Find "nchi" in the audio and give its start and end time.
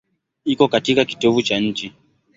1.59-1.93